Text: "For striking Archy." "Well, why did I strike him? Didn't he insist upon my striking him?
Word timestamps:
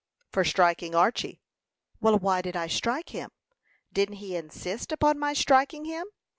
"For 0.31 0.43
striking 0.43 0.95
Archy." 0.95 1.43
"Well, 1.99 2.17
why 2.17 2.41
did 2.41 2.55
I 2.55 2.65
strike 2.65 3.09
him? 3.09 3.29
Didn't 3.93 4.15
he 4.15 4.35
insist 4.35 4.91
upon 4.91 5.19
my 5.19 5.33
striking 5.33 5.85
him? 5.85 6.07